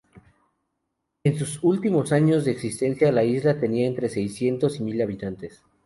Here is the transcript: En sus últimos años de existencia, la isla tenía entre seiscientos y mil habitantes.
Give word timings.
En 1.23 1.37
sus 1.37 1.59
últimos 1.63 2.11
años 2.11 2.43
de 2.43 2.49
existencia, 2.51 3.11
la 3.11 3.23
isla 3.23 3.59
tenía 3.59 3.85
entre 3.85 4.09
seiscientos 4.09 4.79
y 4.79 4.83
mil 4.83 4.99
habitantes. 4.99 5.61